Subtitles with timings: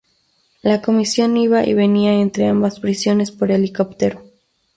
[0.63, 4.23] La comisión iba y venía entre ambas prisiones por helicóptero.